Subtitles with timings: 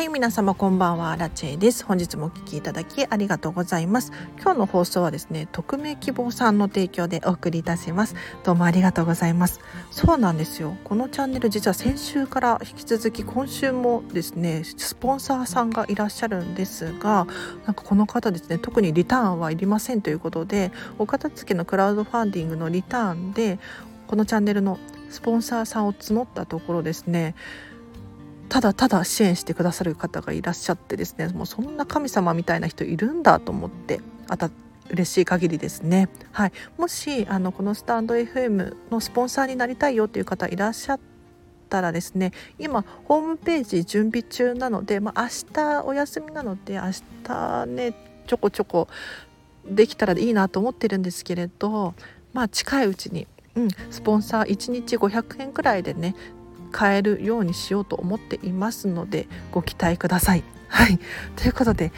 [0.00, 1.84] はい、皆様こんばんは、ラチェです。
[1.84, 4.12] 本日もお聞きいただきありがとうございます。
[4.40, 8.14] 今日の放送はですね、匿名希望さんの提供でお送りいたします。
[8.42, 9.60] どうもありがとうございます。
[9.90, 10.74] そうなんですよ。
[10.84, 17.26] このチャンネル実は先週から引き続き今週もですね、スポンサーさんがいらっしゃるんですが、
[17.66, 23.58] なんかこの方ですね、特にリターンはいりませんということで、お片付けのクラウドファンディングのリターンで、
[24.06, 24.78] このチャンネルの
[25.10, 27.34] スポンサーさんを募ったところですね、
[28.50, 34.50] ただただ支援してくださる方がいらっしゃってですねもうそんな神様みたいな人いるんだと思ってあた
[34.90, 36.08] 嬉しい限りですね。
[36.32, 41.00] はい、もしあのこのスタンド FM のスポンサーになりたいよという方いらっしゃっ
[41.68, 46.82] たらですね今ホームページ準備中なので、まあ、明日お休みなので明
[47.22, 47.94] 日ね
[48.26, 48.88] ちょこちょこ
[49.64, 51.94] できたらいいなと思ってるんですけれど
[52.32, 56.16] まあ近いうちに、うん、スポンサー1日500円くらいでね
[56.70, 60.44] 買えるようにしようと思っていますのでご期待ください。
[60.70, 61.00] はい、
[61.34, 61.92] ということで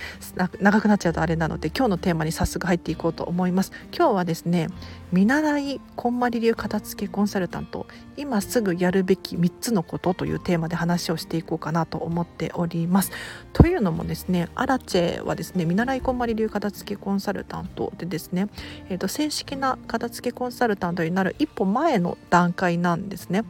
[0.59, 3.71] 長くなっちゃうとあれなので今日のテーマに早速入っていこうと思います。
[3.95, 4.69] 今日はですね
[5.13, 7.87] 見習いこんまり流片付けコンサルタント。
[8.17, 13.13] 今すぐやるべき3つのことというテーマで話をしていこうかなと思っております。
[13.53, 18.49] というのもですねアラチェはですね見習いこんまり流片付けコンサルタントでですね、
[18.89, 23.45] えーと正式な片付けコンサルタントになる一歩前の段階なんですね。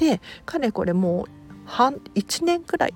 [0.00, 1.30] でかれこれもう
[1.66, 2.94] 半1年くらい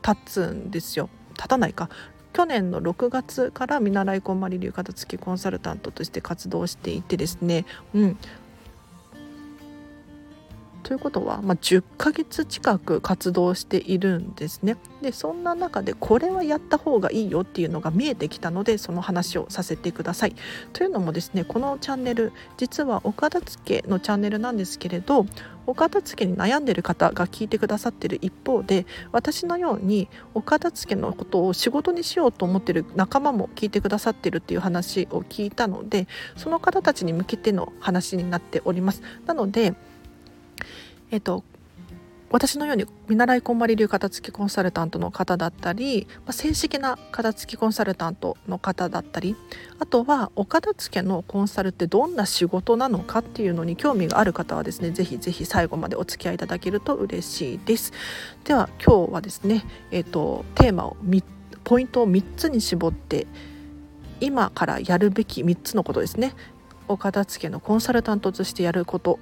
[0.00, 1.10] 経つんですよ。
[1.36, 1.90] 経たないか。
[2.32, 8.18] 去年の6月から見習いこんまり流片付きコンサルタントとして活動していてですね、うん、
[10.86, 14.76] ということは、まあ、10ヶ月近く活動しているんですね。
[15.02, 20.36] でそんな中でこれはやった方がいいよっていうのが見えてきたのでその話をさせてください。
[20.72, 25.26] というのもですねこのチャンネル実はお片付けのチャンネルなんですけれど
[25.66, 39.02] お片付けに悩んでる方が聞いてくださってる一方で私のようにお片付けのことを仕事にしようと思ってる仲間も聞いてくださってるっていう話を聞いたのでその方たちに向けての話になっております。
[39.26, 39.74] なので
[41.10, 41.44] えっと
[42.30, 49.36] 私のように見習いこんまり流片付きコンサルタントの方だったり、まあ、正式な片付きコンサルタントの方だったり
[49.78, 57.92] あとはお片付けのコンサルってどんな仕事なのかっていうのに興味がある方はですねぜひぜひ最後までお付き合いいただけると嬉しいです。
[58.44, 60.96] では今日はですね、えーと、テーマを
[61.64, 63.26] ポイントを3つに絞って
[64.20, 66.34] 今からやるべき3つのことですね
[66.88, 69.18] お片付けのコンサルタントとしてやること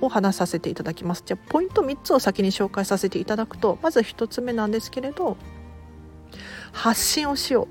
[0.00, 1.22] を話させていただきます。
[1.24, 5.36] じゃあポイント3つを先に紹介させていただくとまず1つ目なんですけれど
[6.72, 7.68] 発信をしよう。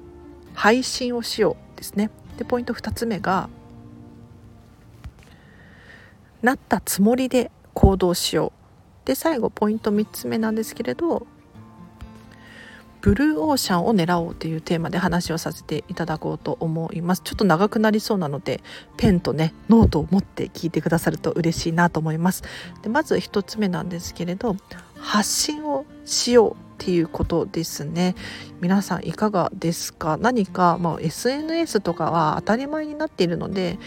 [0.56, 2.12] 配信をしようですね。
[2.38, 3.50] でポイント2つ目が
[6.42, 8.54] なったつもりで行動しよ
[9.04, 9.08] う。
[9.08, 11.28] で最後ポイント3つ目なんですけれど
[13.04, 17.22] ブルーオーシャンを狙おうというテーマで話をさせていただこうと思います。
[17.22, 18.64] ちょっと長くなりそうなので
[18.96, 22.44] ペンとねノートを持って聞いてくださると嬉しいなと思います。
[22.82, 24.56] でまず1つ目なんですけれど
[24.96, 28.16] 発信をしようっていうことですね。
[28.62, 30.16] 皆さんいかがですか？
[30.16, 33.80] 何か、まあ、SNS とかは当たり前になっているので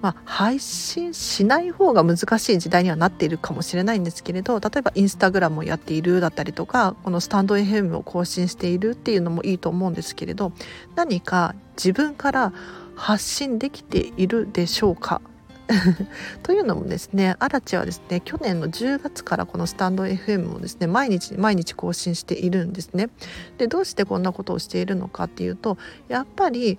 [0.00, 10.52] まあ、配信しない方が難しい時代にはなっているかもしれないんですけれど例えばインスタグラムをやっているだったりとかこのスタンド FM を更新しているっていうのもいいと思うんですけれど
[10.94, 12.52] 何か自分から
[12.94, 15.20] 発信できているでしょうか？
[16.42, 23.10] というのもですねアラチはですね去年の10月からこのスタンド FM をですね毎日毎日更新しているんですね。
[23.58, 25.76] でどうしてこんなことをしているのかっていうと
[26.08, 26.78] やっぱり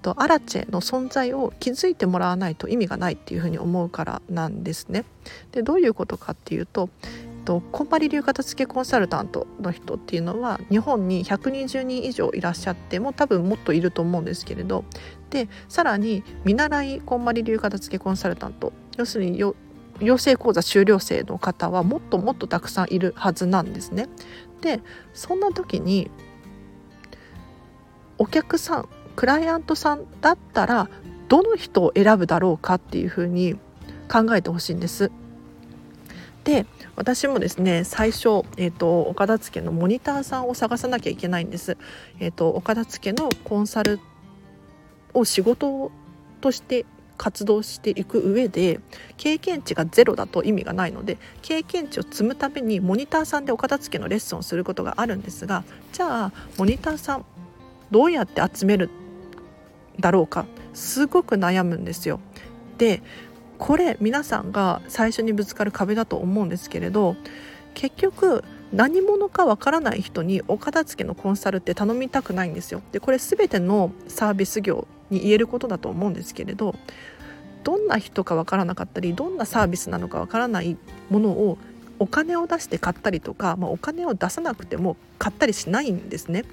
[0.00, 5.04] とアラチェの存在を気づいてもらわないと意味がないっていうふうに思うからなんですね。
[5.52, 6.88] でどういうことかっていうと
[7.44, 14.84] とこんまり流片付けコンサルタントの人っていうのは日本に120人以上いらっしゃっても多分もっといると思うんですけれど
[15.30, 24.08] でさらに見習いこんまり流片付けコンサルタント要するに養成講座修了生の方はもっともっとたくさんいるはずなんですね。
[24.60, 24.80] で
[25.14, 26.10] そんな時に
[28.18, 30.88] お客さんクライアントさんだったら
[31.28, 33.54] どの人を選ぶだろうかっていうふうに
[34.10, 35.10] 考えてほしいんです。
[36.44, 36.66] で
[36.96, 41.76] 私もですね最初、えーと、岡田付のモニターさんを探さなきゃいけないんです。
[42.18, 44.00] えーと、岡田付のコンサル
[45.14, 45.92] を仕事
[46.40, 46.86] として
[47.16, 48.80] 活動していく上で
[49.18, 55.62] 経験値がゼロだと意味がないので経験値を積むためにモニターさんでお片付けのレッスンをすることがあるんですが
[55.92, 57.26] じゃあモニターさん
[57.90, 58.90] どうやって集める
[59.98, 62.20] だろうかすごく悩むんですよ。
[62.78, 63.02] で
[63.58, 67.14] これ皆さんが最初にぶつかる壁だと思うんですけれど
[67.74, 68.42] 結局
[68.72, 72.82] 何者かわからない人にお片付けのコンサルって頼みたくないんですよ。
[72.92, 76.74] でこれ全てのサービス業に言えることだと思うんですけれど
[77.64, 80.76] どんな人かわからなかったりどんなサービスなのかわからない
[81.10, 81.58] ものを
[81.98, 86.44] お金を出して買ったりとか、まあ、お金を出さなくても買ったりしないんですね。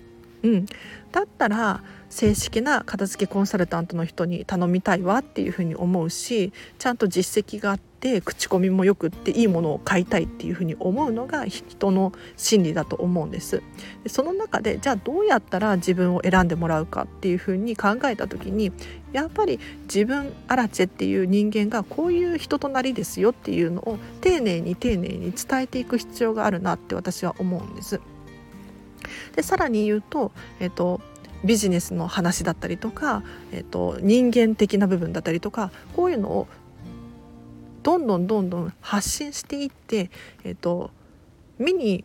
[0.43, 0.65] うん、
[1.11, 13.61] だったら正式な片付けコンサルタントの人に頼みたいわっていうふうに思うしちゃんと実績があって口コミもよくっていいものを買いたいっていうふうに思うのが人の心理だと思うんです
[14.03, 18.71] でその中でじゃあどうやったら自分を選んでもらうかっていうふうに考えた時に
[19.11, 27.99] やっぱり自分アラチェっていう人間がこういう人となりですよっていうのを丁寧に丁寧に伝えていく必要があるなって私は思うんです。
[29.35, 31.01] でさらに言うと,、えっと
[31.43, 36.47] ビジネスの話だったりとか、えっと、人間的な部分だったりとかこういうのを
[37.83, 40.09] どんどんどんどん発信していって、
[40.43, 40.91] えっと、
[41.57, 42.03] 目に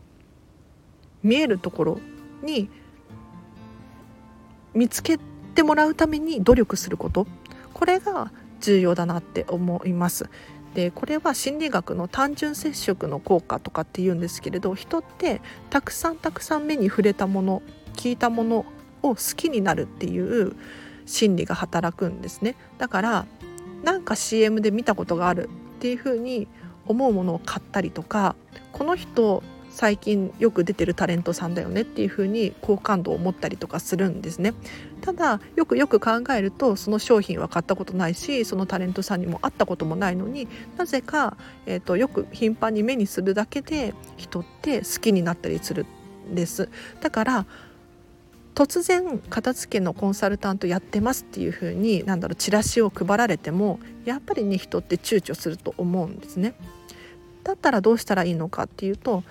[1.23, 2.00] 見えるところ
[2.43, 2.69] に
[4.75, 5.19] 見つけ
[5.55, 7.27] てもらうために努力すること
[7.75, 10.31] これが重要だなって思います。
[10.75, 17.63] でこれは心理学の単純接触の効果とかっていうんですけれど人ってたくさんたくさん目に触れたもの
[17.95, 18.65] 聞いたもの
[19.03, 20.57] を好きになるっていう
[21.05, 22.55] 心理が働くんですね。
[22.79, 23.27] だから
[23.83, 26.49] なんか CM で見たことがあるっていうふうに
[26.87, 28.37] 思うものを買ったりとか
[28.73, 29.43] この人
[29.73, 34.55] 最近よく出てるタレントさんだよねっていう風に好感度を持ったりとかするんですね
[35.01, 40.47] ただよくよく考えるとその商品は買ったことないしそのタレントさんにも会ったこともないのに
[40.77, 41.37] なぜか、
[41.67, 45.87] えーと、よく頻繁に目にするだけで人って好きになったりする
[46.31, 46.69] んです
[47.01, 47.47] だから
[48.55, 56.55] 突然片付けのコンサルタントやってますっていう風になんだろうチラシを配られてもやっぱりね人って躊躇すると思うんですね。
[57.45, 59.25] だったらどうしたらいいのかっていうと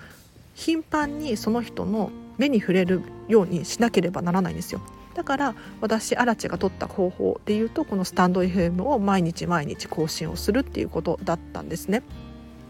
[0.54, 4.80] 頻繁にその人の目に触れるようにしなければならないんですよ。
[5.14, 12.02] だから私アラチが取った方法でいうとこのスタンド FM を毎日毎日更新をするっていうことだったんですね。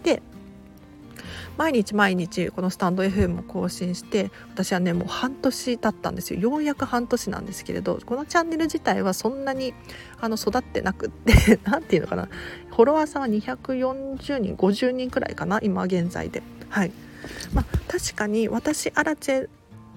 [0.03, 0.23] で
[1.57, 6.41] 毎日毎日このスタンド FM を更新して私はねもう半年経ったんですよ。
[6.41, 9.75] ようやく半年なんですけれどこのチャンネル自体はそんなに
[10.21, 12.29] あの育ってなくって 何て言うのかな。
[12.71, 16.43] フォロワーさんは240人50人くらいかな今現在で。
[16.71, 16.93] はい。
[17.53, 19.49] まあ、確かに私アラチェ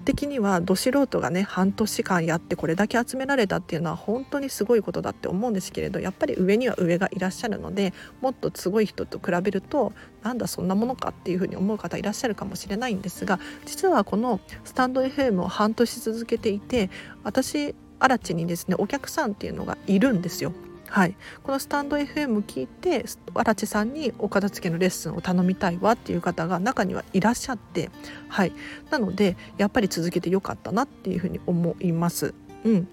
[0.06, 7.92] 的にはど素人がね半年間やってこれだけ集められたっていうのは本当にすごいことだって思うんですけれどやっぱり上には上がいらっしゃるので
[8.22, 9.92] もっとすごい人と比べると
[10.22, 16.88] なんだそんなものかっていうふうに思う方いらっしゃるかもしれないんですが実はこのスタンド FM を半年続けていて
[17.24, 20.52] 私アラチにですねお客さんっていうのがいるんですよ。
[20.88, 23.04] はい、このスタンド FM 聞いて
[23.34, 27.90] 荒地さんにお片付けのレッスンを頼みたいわっていう方が中にはいらっしゃって、
[28.28, 28.52] はい、
[28.90, 32.34] なのでやっぱり続けてよかったなっていうふうに思います。
[32.64, 32.88] うん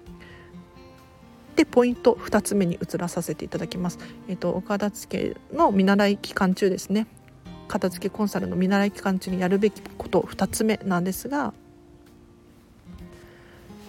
[1.56, 4.00] でポイント2つ目に移らさせていただきます。
[4.26, 7.06] えっ、とお片付けの見習い期間中ですね
[7.68, 11.54] 片付けコンサルの見習い期間中にやるべきこと2つ目なんですが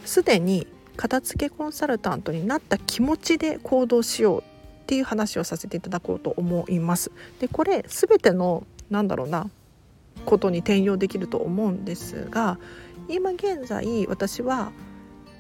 [0.06, 4.44] すでに片付けコンサルタントになった気持ちで行動しようっ
[4.88, 7.12] ていう話をさせていただこうと思います。
[7.40, 9.50] でこれ全てのなんだろうな
[10.26, 12.58] ことに転用できると思うんですが
[13.10, 14.72] 今現在私は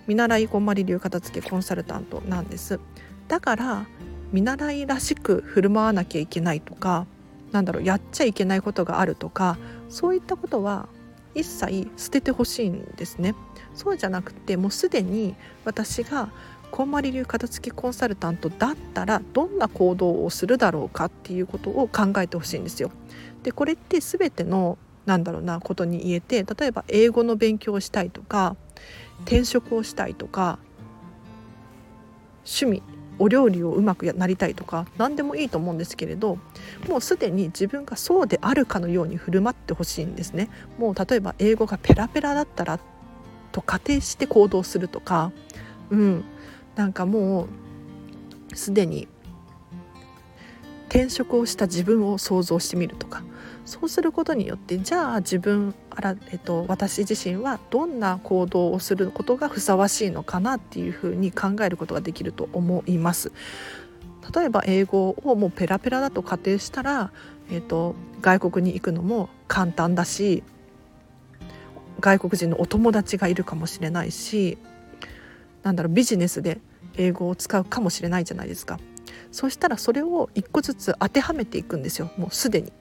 [0.08, 2.80] 見習いこまり流片付けコンサルタントなんです
[3.28, 3.86] だから
[4.32, 7.08] 見習いらしく振る舞わなきゃいけないとか
[7.52, 9.58] なんだろうやっちゃいけないことがあるとか
[9.90, 10.90] そういったことは
[11.34, 13.34] 一切捨ててほしいんですね
[13.75, 16.29] そうじゃなくてもうすでに私が
[16.72, 22.91] こんまり流片付けコンサルタントだったらどんな行動をするだろうかっていうことを考えてほしいんですよ。
[23.44, 28.55] でこれって全てのなんだろうなことに言えて例えば英語の勉強をしたいとか
[29.24, 30.58] 転職をしたいとか
[32.44, 32.84] 趣味
[33.17, 36.38] お料理をうまくなりたいとか何でもいいと思うんですけれど
[36.89, 40.50] もうすでに自分がそうであるかのように振る舞ってほしいんですね。
[40.77, 42.79] もう例えば英語がペラペラだったら
[43.56, 45.32] と仮定して行動するとか、
[45.90, 46.26] うん、
[46.76, 47.48] なんかも
[48.52, 49.08] うすでに
[50.90, 53.24] 転職をした自分を想像してみるとか
[53.64, 63.32] そうすることによってじゃあ自分あら、えっと、私自身はどんな行動をすることがふさわしいのかなっていうふうに考えることができると思います。
[64.36, 67.12] 例えば英語をもうペラペラだと仮定したら、
[67.50, 70.44] えっと、外国に行くのも簡単だし
[72.00, 74.58] 外国人のお友達がいるかもしれないし
[75.64, 76.60] なんだろうビジネスで
[76.98, 78.80] 英語を使うかもしれないじゃないですか。
[79.32, 82.72] そしたらそれを一個ずつ当てはめていくんですよもうすでに。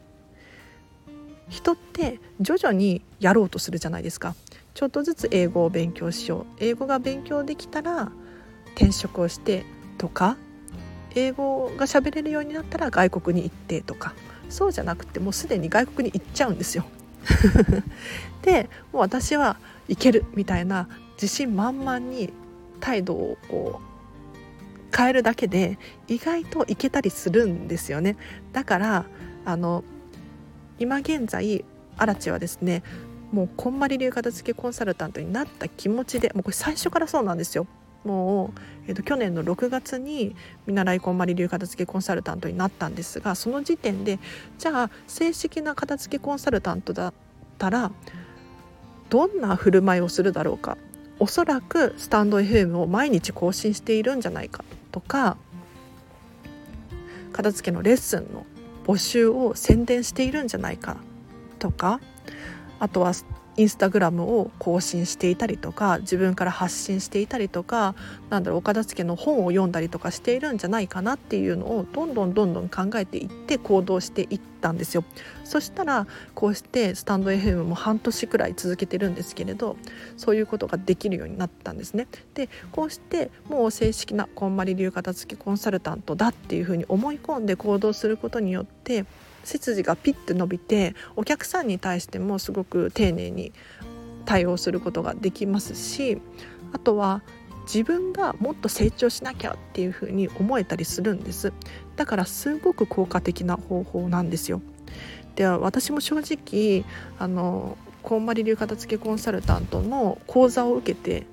[1.49, 4.35] 人って徐々にやろうとするじゃないですか。
[4.75, 6.47] ちょっとずつ英語を勉強しよう。
[6.59, 8.13] 英語が勉強できたら
[8.77, 9.65] 転職をして
[9.99, 10.37] とか
[11.15, 14.15] 英語が喋れるようになったら外国に行ってとか。
[14.49, 16.85] そうじゃなくてもうすでに外国に行っちゃうんですよ。
[18.43, 19.57] でもう私は
[19.89, 22.33] 行けるみたいな自信満々に
[22.81, 28.17] 態度をこう変えるだけで意外といけたりするんですよね。
[28.53, 29.07] だから
[29.45, 29.83] あの
[30.79, 31.65] 今現在
[31.97, 32.83] アラチはですね
[33.33, 37.67] もうこんまり流片付けコンサルタントになった気持ちでもうこれ最初からそうなんですよ。
[38.05, 44.19] もう、えーと、去年の6月に見習いこんまり流片付けコンサルタントになったんですがその時点で
[44.59, 47.15] じゃあ正式な片付けコンサルタントだっ
[47.59, 47.91] たら
[49.11, 50.77] どんな振る舞いをするだろうか？
[51.21, 55.37] おそらくスタンド FM を毎日更新しているんじゃないかとか
[57.33, 58.45] 片付けのレッスンの
[58.85, 60.97] 募集を宣伝しているんじゃないか
[61.59, 62.01] とか
[62.81, 63.13] あとは
[63.57, 67.95] インスタグラムを更新していたりとか自分から発信していたりとか
[68.31, 75.05] なんだろうお片付の本を読んだりとかしているんじゃないかなっていうのをどんどんどんどん考えていって行動していったんですよ。
[75.45, 79.77] そしたらこうしてスタンド FM も半年くらい続けてるんですけれど
[80.17, 82.09] そういうことができるようになったんですね。
[82.35, 89.05] でこうしてもう正式なこんまり流片付けコンサルタントだっていうふうに思い込んで行動することによって
[89.45, 93.53] 背筋がピッと伸びてお客さんに対してもすごく丁寧に
[94.25, 96.21] 対応することができますし
[96.73, 97.23] あとは
[97.65, 101.53] 自分がもっと成長しなきゃっていうふうに思えたりするんです。
[101.97, 104.61] だからすごく効果的な方法なんですよ。
[105.35, 106.85] では私も正直
[107.19, 111.27] あのこんまり流片付けコンサルタントの講座を受けて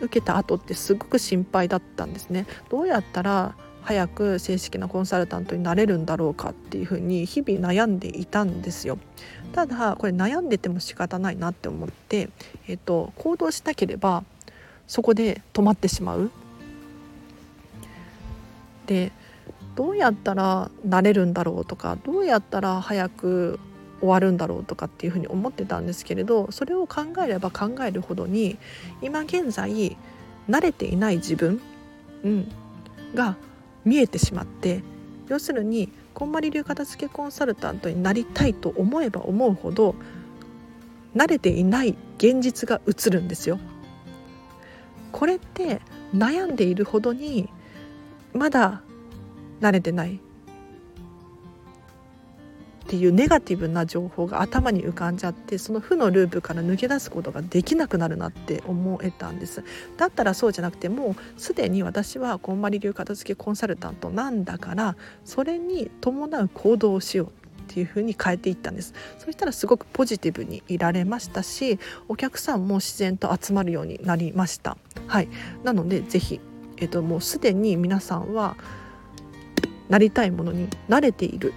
[0.00, 2.46] 受けた後ってすごく心配だったんですね。
[2.68, 8.98] どうやったら早く正式なコンサルタントになれるんだろうかっていうふうに日々悩んでいたんですよ。
[9.52, 12.30] ただこれ悩んでても仕方ないなって思って、
[12.66, 14.24] えーと、行動しなければ
[14.86, 16.30] そこで止まってしまう。
[18.86, 19.12] で
[19.76, 23.58] どうやったらなれるんだろうとかどうやったら早く
[24.00, 28.58] 終わるんだろうとかっていうふうに思ってたんですけれどそれを考えれば考えるほどに
[29.02, 29.96] 今現在
[30.48, 31.60] 慣れていない自分、
[32.22, 32.52] うん、
[33.14, 33.36] が
[33.84, 34.82] 見えてしまって
[35.28, 39.94] 要するにこんまり流片付けコンサルタントになりたいと思えば思うほど
[41.16, 43.58] 慣れていない現実が映るんですよ。
[45.12, 45.80] これって
[46.12, 47.48] 悩んでいるほどに
[48.32, 48.82] まだ
[49.60, 50.20] 慣れてない
[52.84, 59.64] っていうネガティブな情報が頭に浮かんじゃってその負のループから抜け出すことができなくなるなって思えたんです。
[59.96, 67.30] だったらそうじゃなくてもうすでに私はこんまり流片付けコンサルタントなんだからそれに伴う行動をしようっ
[67.68, 68.92] ていう風に変えていったんです。
[69.18, 74.76] そしたらすごくポジティブにいられましたしお客さんも自然と集まるようになりました。
[75.06, 75.28] はい。
[75.62, 76.38] なのでぜひ
[76.76, 78.56] えっともうすでに皆さんは
[79.88, 81.54] なりたいものに慣れている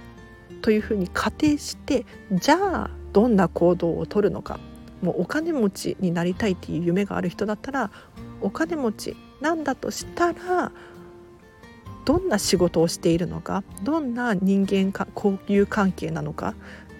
[0.62, 4.58] というふうに仮定してじゃあどんな行動をとるのか。
[5.02, 7.92] もうお金持ちになりたいっていう夢がある人だったら
[8.40, 10.72] お金持ちなんだとしたら
[12.04, 13.62] どんな仕事をしているのか。
[13.84, 16.54] どんな人間か交友関係なのか。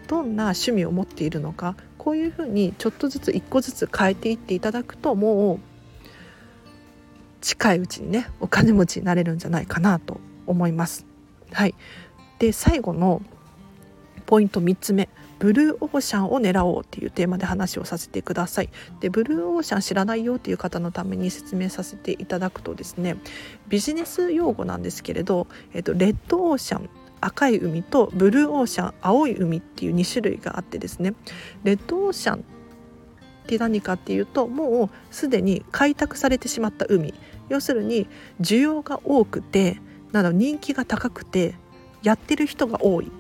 [0.07, 1.77] どんな趣味を持っているのか。
[1.97, 5.59] こういうふうにちょっとずつ一個ずつ変えていっていただくともう
[7.41, 11.07] 近いうちにねお金持ちになれるんじゃないかなと思います。
[11.53, 11.75] はい、
[12.39, 13.23] で最後の
[14.29, 15.09] ポイント3つ目
[15.39, 18.69] ブルーオーシャンを狙おうっていうテーマで話をさせてください。
[19.01, 23.17] でブルーオーシャン知らないよっていう方のために説明させていただくとですね
[23.69, 26.91] ビジネス用語なんですけれど、えっと、レッドオーシャン
[27.23, 31.15] 赤い海とブルーオーシャン青い海っていう2種類があってですね
[31.65, 32.41] レッドオーシャンっ
[33.47, 37.15] て何かっていうともうすでに開拓されてしまった海
[37.49, 38.07] 要するに
[38.43, 39.81] 需要が多くて
[40.13, 41.55] など人気が高くて
[42.03, 43.11] やってる人が多い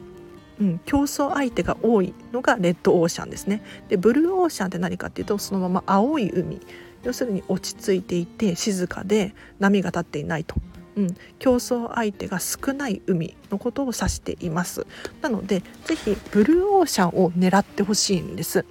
[0.60, 3.62] うん、競争相手が多いのがレッドオーシャンですね。
[3.88, 6.60] でブルーオーシャンって何かっていうとそのまま青い海。
[7.04, 10.56] 要するに落ち着いていて静かで波が立っていないと、
[10.96, 14.86] うん、競争相手が少ない海のことを指しています。
[15.22, 18.64] なので是非ブルーオーシャンを狙ってほしいんです。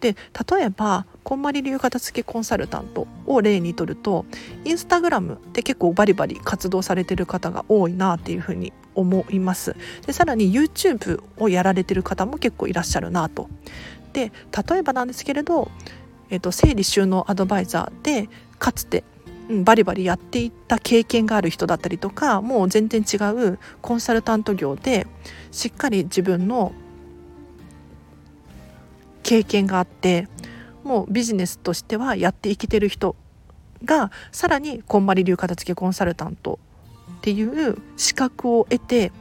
[0.00, 0.16] で
[0.50, 4.24] 例えばこんまり流片付けコンサルタントを例にとると
[4.64, 9.76] インスタグラムって結構バリバリ活動されてる方が多いなっていうふうに思います。
[10.06, 13.48] でさらに YouTube をやられてる方も結構いらっしゃるなと。
[14.12, 14.32] で
[14.68, 15.70] 例えばなんですけれど、
[16.28, 19.04] えーと、整理収納アドバイザーでかつて
[19.64, 25.06] バリバリやっていった経験がある人だったりとかもう全然違うコンサルタント業で
[25.50, 26.72] しっかり自分の
[29.22, 30.28] 経験があって
[30.84, 33.16] もうビジネスとしてはやっていけてる人
[33.84, 36.58] がさらにこんまり流片付けコンサルタント
[37.18, 39.12] っていう資格を得て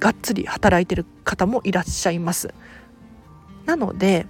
[0.00, 2.52] がっつり働いてる方もいらっしゃいます。
[3.64, 4.26] なので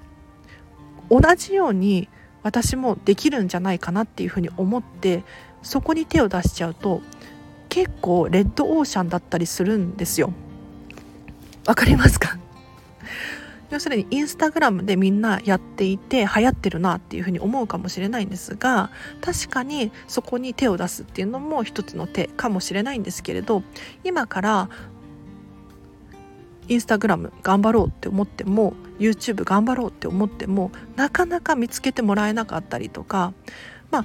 [1.10, 2.08] 同じように
[2.42, 5.24] 私もできるんじゃないかなっていうふうに思って
[5.62, 7.00] そこに手を出しちゃうと
[7.68, 10.32] 結構レッドオーシャンだったりするんですよ。
[11.66, 12.38] わかりますか？
[13.74, 18.90] 要するにインスタグラムでみんなやっていて流行ってるなっていうふうに思うかもしれないんですが
[19.20, 23.64] 確かにそこに手を出すっていうのも一つの手かもしれないんですけれど
[24.04, 24.70] 今から
[26.68, 33.32] インスタグラム頑張ろうって思っても YouTube 頑張ろうって思ってもなかなか見つけてもらえなかったりとか
[33.90, 34.04] まあ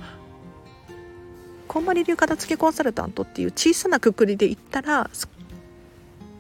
[1.68, 5.12] こんまり流片付けコンサルタントっていう小さなくくりで言ったら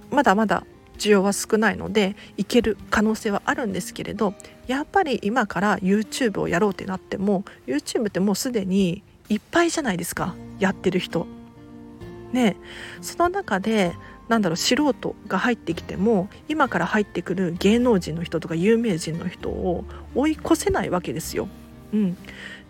[0.09, 0.63] まだまだ
[0.99, 4.33] 需要は少ないのでいける可能性はあるんですけれど
[4.67, 11.25] やっぱり今から YouTube をやろうってなっても YouTube ってもうすでにいっぱいじゃないですかやってる人。
[12.31, 12.57] ね
[13.01, 13.93] その中で
[14.27, 21.47] なんだろう素人が入ってきても今から入ってくる芸能人の人とか有名人の人を追い越せないわけですよ。
[21.91, 22.17] うん、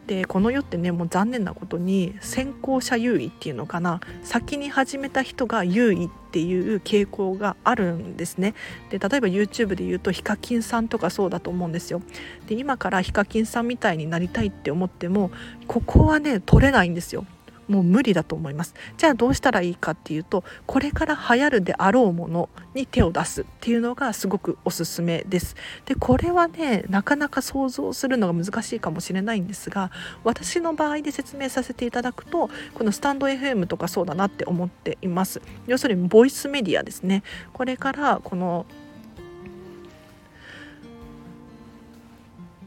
[0.10, 4.00] でこの世ってねもう残念なことに先行者優位っていうのかな。
[4.24, 8.56] 先に始めた人が優位っていう傾向があるんですね。
[8.90, 12.02] で例えば YouTube で言うとヒカキンさんとかそうだと思うんですよ。
[12.48, 15.30] で今からヒカキンさんみたいになりたいって思っても
[15.68, 17.24] ここはね取れないんですよ。
[17.70, 18.74] もう無理だと思います。
[18.98, 25.56] じゃあどうしたらいいかっていうとこれから流行るであろうものに手を出すっていうのがすごくおすすめです。
[25.86, 29.92] でこれはねなかなか想像するのが難しいかもしれないんですが
[30.24, 35.42] 私の場合で説明させていただくとこのスタンド FM とかそうだなって思っています。
[35.68, 37.24] 要するにボイスメディアですね。
[37.54, 38.66] これからこの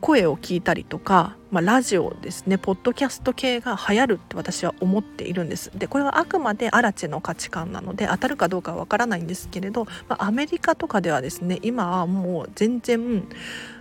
[0.02, 13.24] 声を聞いたりとか、まあ、ラジオですねポッドキャスト系が流行るって私は思っているんですでこれはあくまでアラチェの価値観なので当たるかどうかはわからないんですけれど、まあ、アメリカとかではですね今はもう全然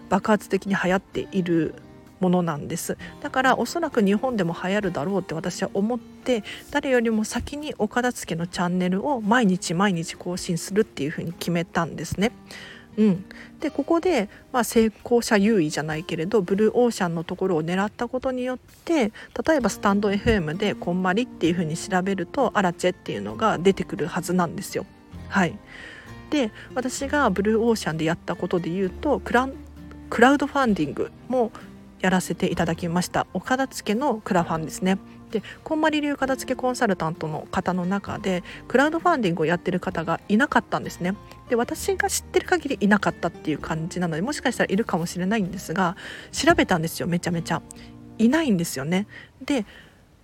[0.09, 1.73] 爆発的に流行っている
[2.19, 12.31] ものなんですだからおそらく日本でも流行るだろうって私は思って誰よりも先に岡田付のチャンネルを毎日毎日更新するっていうふうに決めたんですね。
[12.97, 13.25] うん、
[13.59, 19.11] でここで、まあ、成功者優位じゃないけれどブルーオーシャンのところを狙ったことによって
[19.45, 24.85] 例えばスタンド FM で「こんまり」っていうふうに調べると「アラチェ」っていうのが出てくるはずなんですよ。
[25.29, 25.57] はい、
[26.29, 29.47] で私がブルーオーシャンでやったことで言うとクラ
[30.09, 31.51] クラウドファンディングも
[32.01, 33.27] やらせていただきました。
[33.33, 34.97] お片付けのクラファンですね。
[35.31, 41.15] でこんまり流片付けコンサルタントの方の中でクラウドファンディングをやってる方がいなかったんですね。
[41.49, 45.95] で私が知ってる限りいなかったっていう感じなのでもしかしたらいるかもしれないんですが
[46.31, 47.61] 調べたんですよめちゃめちゃ。
[48.17, 49.07] いないんですよね。
[49.43, 49.65] で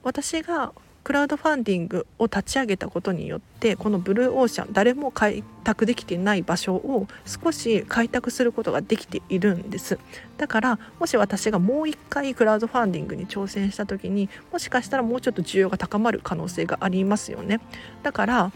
[0.04, 0.74] 私が
[1.08, 10.00] クラウドファンディングを立ち上げたことによってこのブルーオーシャン誰も開拓できていない場所を少し開拓することができているんです。
[10.38, 17.62] だからもし私がもう一回クラウドファンディングに挑戦した時にもしかしたらもうちょっと需要が高まる可能性がありますよね。
[18.04, 18.52] だから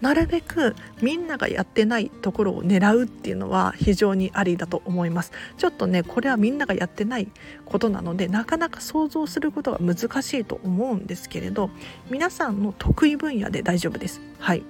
[0.00, 5.32] なるべくみんながやってないところを狙うっていうのは非常にありだと思います。
[5.58, 7.28] ちょっとねこれはみんながやってない
[7.64, 11.70] ことなのでなかなか想像することが難しいと思うんですけれど
[12.10, 14.20] 皆さんの得意分野で大丈夫です。
[14.38, 14.62] はい。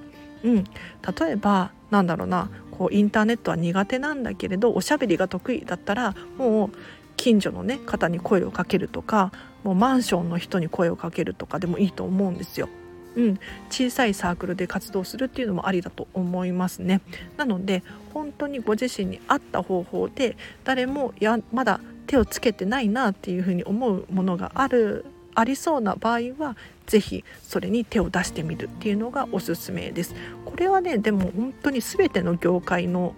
[0.45, 6.71] うん、例えばなんだろうなこうインターネットは苦手なんだけれどおしゃべりが得意だったらもう
[7.17, 9.31] 近所の、ね、方に声をかけるとか
[9.62, 12.69] もうマンションの人に声をかけるとかでもいいと思うんですよ。
[13.16, 17.01] うん、小さいサークルで活動するっていうのもありだと思いますね。
[17.37, 17.83] なので
[18.14, 30.14] 本当にご自身に合った方法で誰もやまだ手をつけてないなっていうふうに思うものがあるありそうな場合は是非それに手を出してみるっていうのがおすすめです。
[30.44, 33.14] これはねでも本当に全ての業界の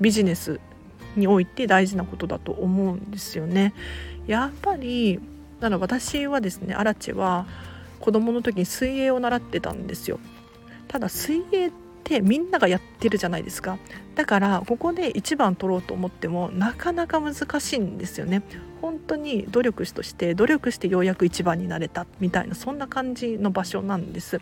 [0.00, 0.60] ビジネス
[1.16, 3.74] において大事なことだと思うんですよね。
[4.26, 5.20] やっぱり
[5.60, 7.46] だから私はですねアラチは
[8.00, 10.18] 子供の時に水泳を習ってたんですよ。
[10.88, 13.78] ただ水泳ってみんながやってるじゃないですか。
[14.16, 18.42] だからここで1番取ろうと思ってもなかなか難しいんですよね。
[18.80, 24.40] 本当に努力として努力してようやく1番になれたみたいなそんな感じの場所なんです。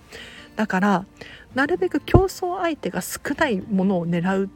[0.57, 1.05] だから
[1.55, 4.49] なるべく競争相手が少ないものを狙うっ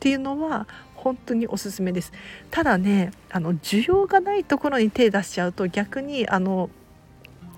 [0.00, 2.12] ていうのは本当におすすめです。
[2.50, 6.70] ただねあの需要がないところに手出しちゃうと逆にあの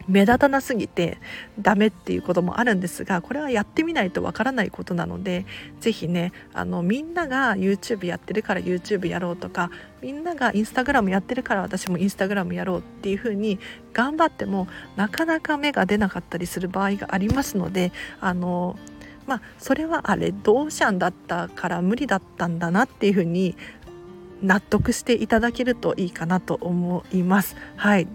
[0.09, 1.19] 目立たなすぎて
[1.59, 5.47] ダメっていうこともあるんですがこれはやってみないとわからないことなので
[5.81, 13.59] 是非ねあのみんなが YouTube やってるから YouTube やろうとかみんなが Instagram やってるから私も Instagram やろうっていう風に
[13.93, 18.77] 頑張ってもなかなか芽が出なかったりする場合がありますのであの
[19.27, 23.57] まあそれはあれドーシャンだったから無理だったんだなっていう風に
[24.43, 27.57] 納得していただけるといいかなと思います。
[27.77, 28.09] はい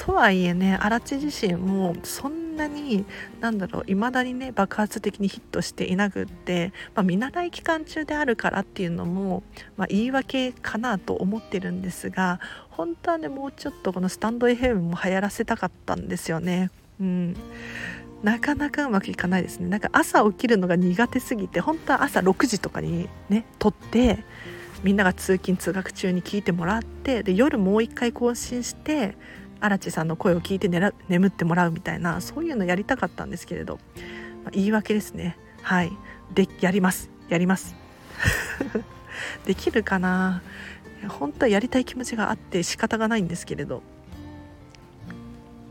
[0.00, 3.04] とはいえね荒地自身もそんなに
[3.40, 9.42] なんだろう未だにね爆発的にヒットしていなくって、まあ、見習い期間中であるからっていうのも、
[9.76, 16.70] まあ、言い訳かなと思ってるんですが本当はねもうちょっとこのスタンド FM も流行らせたかったんですよね。
[16.98, 17.36] うん
[18.22, 24.24] なかなかうまくいかないですねなんか朝起きるのが苦手すぎて本当は朝6時とかにね撮って
[24.82, 29.16] みんなが通勤通学中に聞いてもらってで夜もう一回更新して
[29.60, 33.78] 荒地さんの声を聞いて眠ってもらうみたいなそういうのやりたかったんですけれど、
[34.44, 35.36] まあ、言い訳ですね。
[35.62, 35.92] はい。
[36.34, 37.10] でやります。
[37.28, 37.74] やります。
[39.46, 40.42] できるかな？
[41.08, 43.82] 本当はやりたい気持ちがあって仕方がないんですけれど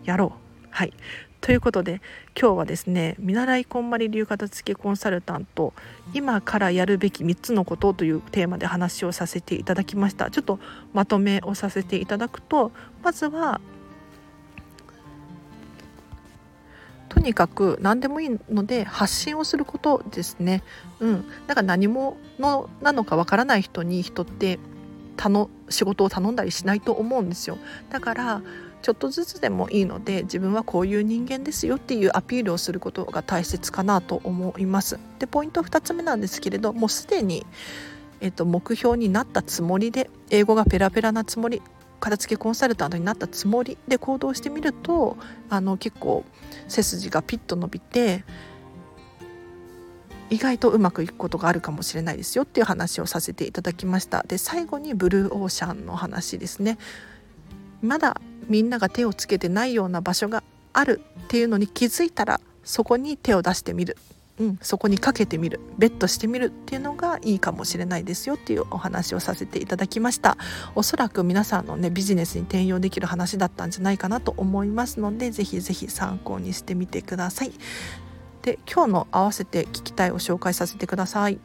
[0.03, 0.67] やろう。
[0.69, 0.93] はい。
[1.41, 2.01] ということで
[2.39, 5.73] 今日はですね見習いこんまり流片付けコンサルタント
[6.13, 10.29] 今からやるべき3つのことというテーマで話をさせていただきました。
[10.29, 10.59] ちょっと
[10.93, 12.71] まとめをさせていただくと
[13.03, 13.61] まずは
[17.19, 20.63] とにかく何でもいいので発信をすることですね。
[21.01, 24.57] うん、だから何ものなのかわからない人に人って
[25.17, 27.57] の仕事を頼んだりしないと思うんですよ。
[27.89, 28.41] だから
[28.81, 34.97] ちょっとずつでもいいので自分はこういう人間ですよっていうアピールをすることが大切かなと思います。
[35.19, 37.45] でポイント2つ目なんですけれどもうすでに、
[38.21, 41.61] えっと、目標になったつもりで英語がペラペラなつもり
[41.99, 45.17] 片付けコンサルタントになったつもりで行動してみると
[45.49, 46.23] あの結構
[46.67, 48.23] 背筋がピッと伸びて
[50.29, 54.23] 意外とうまくいくことがあるかもしれないですよっていう話をさせていただきました。
[54.23, 56.77] で最後にブルーオーシャンの話ですね。
[57.81, 63.97] まだみんなが手をつけてないような場所があるっていうのに気づいたらそこに手を出してみる。
[64.39, 70.37] うん、そこにかけてみるベットしてみるっていうのがいいかもしれないですよっていうお話をさせていただきました。
[70.75, 77.51] おそらく皆さんのねビジネスに転用できる話だったんじゃないかなと思いますので是非是非参考にしてみてください。
[78.41, 81.39] で今日の合わせて聞きたいを紹介させてください。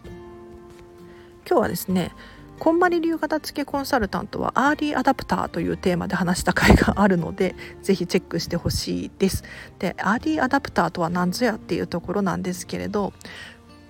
[1.47, 2.13] 今日はですね
[2.59, 9.45] こんまり流片づけコンサルタントはアーリーアダプターというテーマで話した回があるので ぜひチェックしてほしいです。
[9.79, 13.13] でアーリーアダプターとは何ぞやっていうところなんですけれど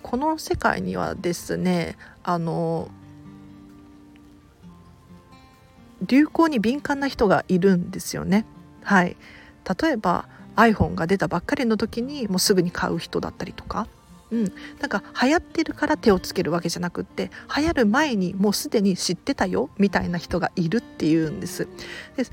[0.02, 2.88] この世界にはですねあの
[6.06, 8.44] 流行に敏感な人がいるんですよね。
[8.82, 9.16] はい、
[9.80, 13.86] 例えば iPhone が出たばっかりの時にもうすぐに買う人だったりとか
[14.34, 14.44] うん、
[14.80, 21.68] なんか流行ってるから手をつけるわけじゃなくって流行る前にもうすでに知ってたよみたいな人がいるっていうんです。
[22.16, 22.26] で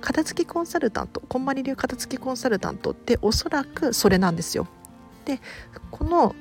[0.00, 4.66] 片付きコンサルタントこんまり流片付きコンサルタントっておそらくそれなんですよ。
[5.24, 5.40] で
[5.92, 6.34] この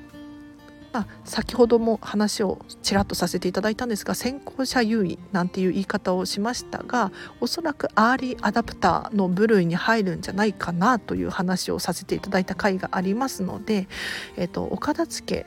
[0.91, 13.88] まあ、先ほども話をちらっとさせていただいたんですが先行者優位なんていう言い方をしましたがおそらくアーリーアダプターの部類に入るんじゃないかなという話をさせていただいた回がありますので、
[14.36, 15.45] えーと、お片付け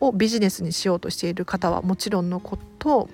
[0.00, 3.08] をビジネスにしようとしている方はもちろんのこと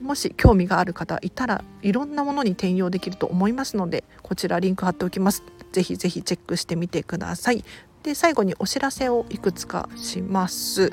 [0.00, 5.42] もし興味がある方いたらいろんなものに転用できると思いますのでこちらリンク貼っておきます。
[5.72, 7.62] ぜひぜひチェックしてみてください。
[8.06, 10.92] で最後にお知らせをいくつかします。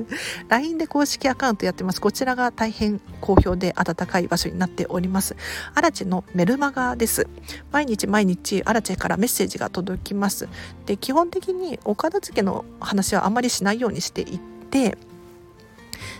[0.48, 2.00] LINE で公式アカウントやってます。
[2.00, 5.36] こちらが大変好評で温かい場所になっております。
[5.74, 7.28] アラチェのメルマガです。
[7.70, 10.48] 毎日毎日アラチェからメッセージが届きます。
[10.86, 14.38] で基本的にお片付けの話はあまりしないようにしてい
[14.70, 14.96] て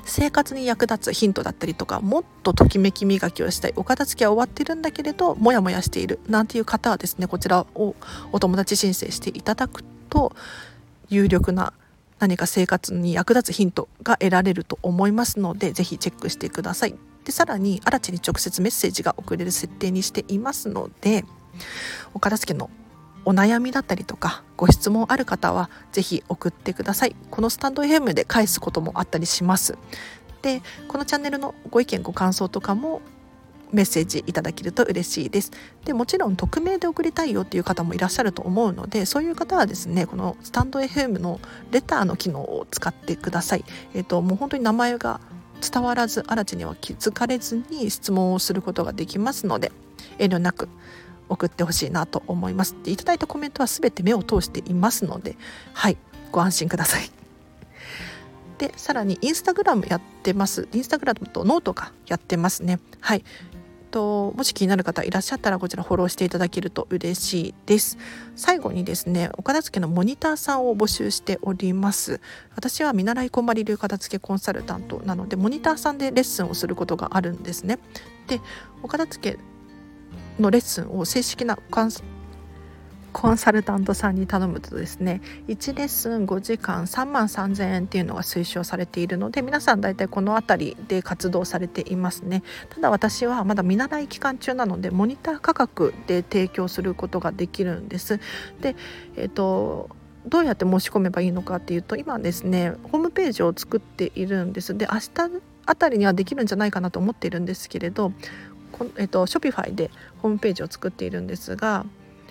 [0.04, 7.94] 生活に役立つヒントだったりとかもっとときめき磨きをしたいお片付けは終わってるんだけれどモヤモヤしているなんていう方はですねこちらを
[8.32, 10.32] お友達申請していただくと
[11.08, 11.72] 有力な
[12.18, 16.94] 何か生活に役立つヒントが得られると思いますのでぜひチェックしてください。
[17.24, 21.24] でさらに新地に直接メッセージが送れる設定にしていますので
[22.12, 22.70] お片付けの
[23.24, 27.16] お悩みだったりとかご質問ある方はぜひ送ってください。
[27.30, 29.76] このスタンド FM で返すこともあったりします。
[30.42, 33.00] でこのチャンネルのご意見ご感想とかも
[33.72, 35.50] メッセージいただけると嬉しいです。
[35.84, 43.64] でもちろん匿名で送りたいよっていう方もいらっしゃると思うのでそういう方はですねこのスタンド FM のレターの機能を使ってください。
[43.94, 45.20] えっ、ー、ともう本当に名前が
[45.60, 49.72] 伝わらず私には気づかれずに質問をすることができますので
[50.18, 50.68] 遠慮なく
[51.28, 52.76] 送ってほしいなと思います。
[52.82, 55.37] でいただいたコメントは全て目を通していますので
[55.72, 55.96] はい
[56.32, 57.10] ご安心ください。
[58.58, 60.68] でさらにインスタグラムやってます。
[60.72, 62.80] インスタグラムとノートがやってますね。
[63.00, 63.24] はい。
[63.94, 67.96] ともし気になる方いらっしゃったらこちらフォローしていただけると嬉しいです。
[68.34, 72.20] 最後にですねお片付けのモニターさんを募集しております。
[72.56, 77.78] 私は見習いこんまり流片付けコンサルタントなのでモニターさんでレッスンをすることがあるんですね。
[78.26, 78.40] で
[78.82, 79.38] お片付け
[80.38, 81.58] のレッスンを正式な
[83.14, 92.42] コンサルタントさんに頼むとですね1レッスン5時間3万3000円っていうのが推奨されているので皆さん大体この辺りで活動されていますね。
[92.70, 98.18] ただ私はまだ見習い期間中なのでモニター価格で提供することができるんです。
[98.60, 98.74] で
[99.16, 99.90] えっ、ー、と
[100.26, 104.76] どうやって申し込めばいいのかっていうと今ですねホームページを作っているんです。
[104.76, 105.30] で明日
[105.66, 108.12] あたりにはできるんじゃないかなと思っているんですけれど
[108.76, 111.87] こえっと、ショピファイでホームページを作っているんですが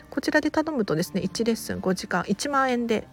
[0.09, 3.07] こちらで頼むとですね1レッスン5時間1万円で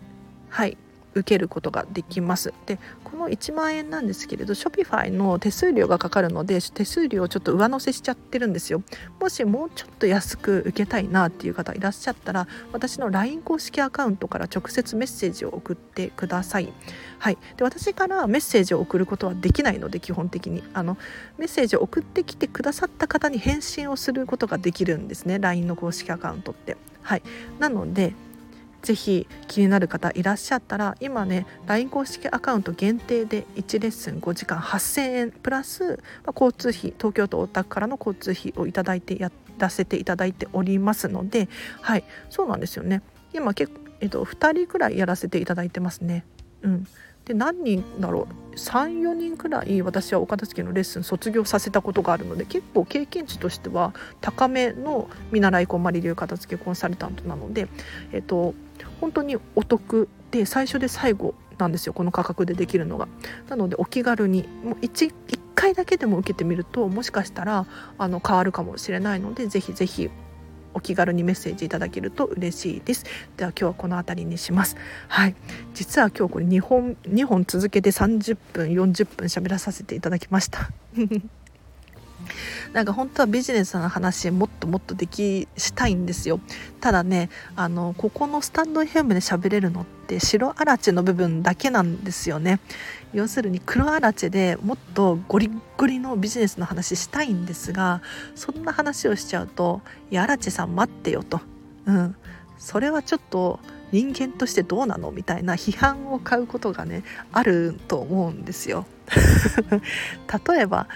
[0.49, 0.77] はい
[1.15, 2.53] 受けることができます。
[2.67, 8.83] でこの1万円なんですけれど Shopify の手数料がかかるので手数料をちょっと上乗せしちゃってるんですよ。
[9.21, 16.73] もしもうちょっと安く受けたいなっていう方いらっしゃったら私の LINE 公式アカウントから直接メッセージを送ってください。
[17.19, 20.97] はい、で私からメッセージを送ることはできないので基本的にあの
[21.37, 26.77] メッセージを送ってきてくださった方に返信をすることができるんですね LINE の公式アカウントって。
[27.03, 27.23] はい、
[27.59, 28.15] なので
[28.83, 41.49] ぜひ気になる方いらっしゃったら今ね LINE 公式アカウント限定で1レッスン5時間8,000円プラス、まあ、交通費東京都大田区からの交通費をいただいてやらせていただいておりますので
[41.83, 46.25] はいそうなんですよね今結構、えっと、2人くらいやらせていただいてますね。
[46.63, 46.87] うん、
[47.25, 57.69] で何人だろう？34人くらい私はお片付けのレッスン卒業させたことがあるので結構経験値としては高めの見習いこんまり流片付けコンサルタントなので、
[58.13, 58.55] えっと、
[59.01, 63.09] 本当にお得で最初で最後なんですよこの価格でできるのが。
[63.49, 67.67] なのでお気軽にもう 1, 1回だけでも受けてみるともしかしたら
[67.99, 70.11] あの変わるかもしれないのでぜひぜひ
[70.75, 73.05] お気軽にメッセージいただけると嬉しいです。
[73.37, 74.77] では今日はこの辺りにします。
[75.09, 75.35] はい。
[75.75, 80.71] 実は今日これ2本2本続けて30分40分喋らさせていただきました。
[82.73, 86.41] なんか本当はビジネスの話もっともっとできしたいんですよ。
[86.81, 92.61] ただねあのここのスタンド FM で喋れるのって白あらちの部分だけなんですよね。
[93.13, 98.03] 要するに黒あらちでもっとゴリゴリのビジネスの話したいんですが
[98.35, 101.41] そんな話をしちゃうと「いやあらちさん待ってよ」と。
[101.87, 102.17] うん
[102.59, 103.59] それはちょっと
[103.91, 108.87] 人間としてどうなのみたいな批判を買うことがねあると思うんですよ。
[110.47, 110.87] 例えば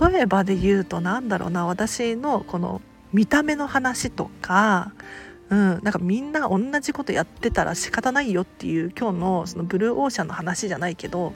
[0.00, 2.80] 例えばで言うと何だろうな私のこの
[3.12, 4.92] 見た目の話とか、
[5.50, 11.32] うん、なんかみんな同じことやってたら仕方ないよっていう今日のそのブルーオーシャンの話じゃないけど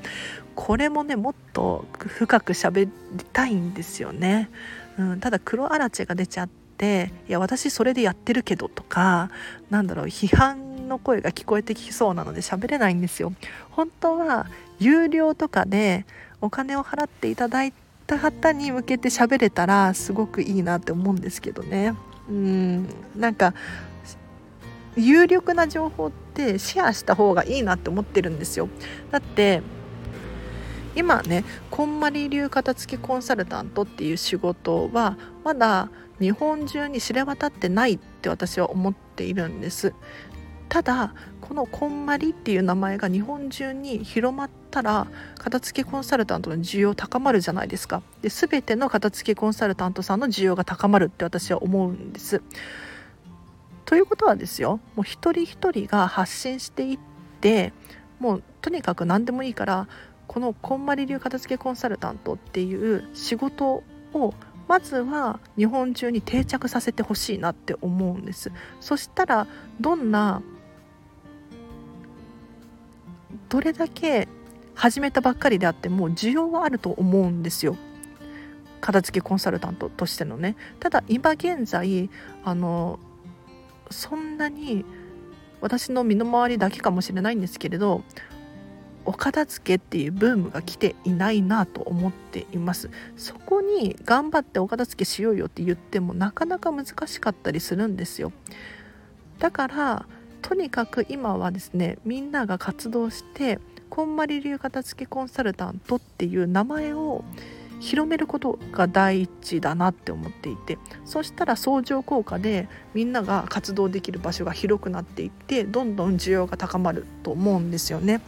[0.54, 2.90] これもねもっと深く喋り
[3.32, 4.50] たいんですよね。
[4.98, 6.48] うん、ただ黒あらちが出ちゃっ
[6.78, 9.30] ていや私それでやってるけどとか
[9.68, 13.32] なんだろう批判の声が聞こえてきそうなので喋れないんですよ。
[13.70, 14.46] 本当は
[14.78, 16.06] 有料とかで
[16.40, 17.72] お金を払っていただい
[18.06, 21.94] た方に向けて喋れたらすごくいいなって思うんですけどね。
[22.28, 23.54] うんなんか
[24.96, 28.68] 有力な情報ってシェアした方がいいなって思ってるんですよ。
[29.10, 29.62] だって
[30.96, 39.92] 今ねこんまり流片付けコンサルタントっていう仕事はまだ日本中に知れ渡ってないって私は思っているんです。
[40.68, 45.06] ただこのこんまりっていう名前が日本中に広まったら
[45.38, 48.02] 片付けコンサルタントの需要高まるじゃないですか。
[48.22, 52.40] で全ての片付けコンサルタントさんの需要が高まるって私は思うんです。
[53.94, 54.80] ということはですよ。
[54.96, 56.98] もう一人一人が発信していっ
[57.40, 57.72] て
[58.18, 59.86] もうとにかく何でもいいから
[60.26, 64.34] このこんまり流片付けコンサルタントっていう仕事を
[64.66, 68.50] まずは日本中に定着させてほしいなって思うんです。
[68.80, 69.46] そしたら
[69.80, 70.42] どんな
[73.48, 74.26] どれだけ
[74.74, 77.76] 始めたばっかりであっても需要はあると思うんですよ。
[78.80, 80.56] 片付けコンサルタントとしてのね。
[80.80, 82.10] ただ今現在
[82.44, 82.98] あの
[83.90, 84.84] そんなに
[85.60, 88.02] 私の身の回りだけかもしれないんですけれど
[89.06, 92.90] お片付けっていうブームが来ていないなと思っています。
[93.16, 98.32] そこに頑張ってお片付けしようよって言ってもなかなか難しかったりするんですよ。
[99.38, 100.06] だから
[100.40, 103.58] とにかく今はですねみんなが活動して
[103.90, 107.24] こんまり流片付けコンサルタントっていう名前を
[107.84, 118.22] 広めることが第一だなって思っていてそしたら相乗効果でみんなが活動できる場所が広くなっていってどんどん需要が高まると思うんですよね。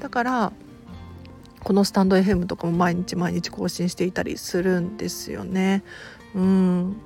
[0.00, 0.52] だから
[1.62, 5.82] このスタンド FM とかも毎日毎日更新していたりするんですよね。
[6.34, 6.96] うん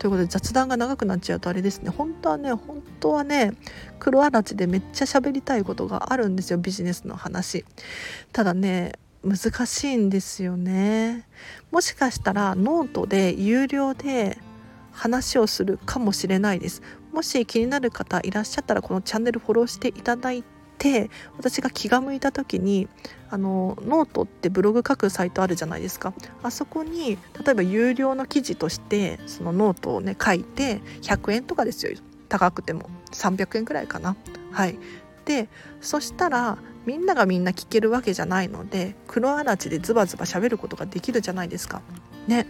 [0.00, 1.90] ということで雑談が長くなっちゃうとあれですね。
[1.90, 3.52] 本当はね本当はね
[3.98, 6.58] 黒あらちでめっちゃ喋りたいことがあるんですよ。
[6.58, 7.66] ビジネスの話。
[8.32, 9.36] ただね難
[9.66, 11.26] しいんですよね。
[11.70, 14.38] もしかしたらノートで有料で
[14.90, 16.80] 話をするかもしれないです。
[17.12, 20.42] もし気になる方いらっしゃったらこのチャンネルフォローしていただい
[20.80, 22.88] て私が気が向いた時に
[23.28, 26.14] あのノートってブログ書くサイトあるじゃないですか。
[26.42, 31.92] あそこに例えば有料の記事としてそのノートをね書いて100円とかですよ。
[32.28, 32.88] 高くても。
[33.12, 34.16] 300円くらいかな。
[34.50, 34.78] はい。
[35.26, 35.48] で
[35.80, 41.82] そしたらみんながみんな聞けるわけじゃないので黒あらちでズバズバ喋ることができるじゃないですか。
[42.26, 42.46] ね。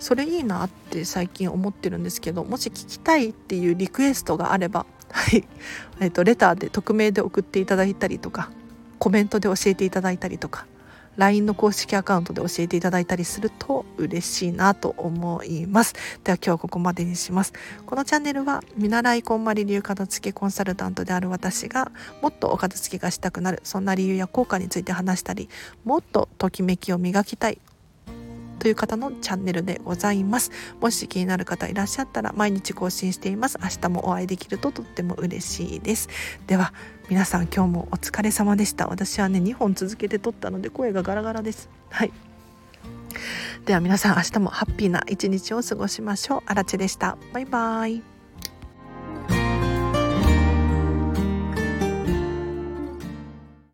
[0.00, 5.44] それいいなって最近思ってるんですけどもし聞きたいっていうリクエストがあればはい、
[6.00, 8.50] えーと、レターで匿名で送っていただいたりとか
[8.98, 10.66] コメントで教えていただいたりとか
[11.16, 15.94] LINE の公式アカウントで教えていただいたりすると嬉しいなと思います。
[16.24, 17.52] では今日はここまでにします。
[17.84, 21.90] このチャンネルは見習いこんまり流片付けコンサルタントである私が
[22.22, 25.48] もっとお片付けがしたくなるそんな理由や効果について話したり
[25.84, 27.58] もっとときめきを磨きたい
[28.60, 30.52] という方のチャンネルでございます。
[30.80, 33.58] もし気になる方いらっしゃったら毎日更新しています。
[33.60, 36.08] 明日もお会いできるととっても嬉しいです。
[36.46, 36.72] では
[37.08, 38.86] 皆さん今日もお疲れ様でした。
[38.86, 41.68] 私はね2本続けて撮ったので声がガラガラです。
[41.88, 42.12] はい。
[43.64, 46.42] では皆さん明日もハッピーな一日を過ごしましょう。
[46.46, 47.16] あらちでした。
[47.32, 48.19] バイバイ。